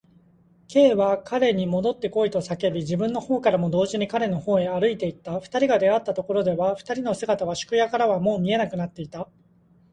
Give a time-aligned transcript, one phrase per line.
[0.67, 5.39] Ｋ は彼にもどってこいと叫び、自分のほうからも同時に彼のほうへ歩いていった。
[5.39, 9.29] 二人が出会ったところでは、二人の姿は宿屋からはもう見えなくなっていた。